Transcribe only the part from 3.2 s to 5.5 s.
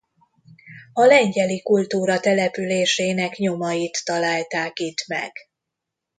nyomait találták itt meg.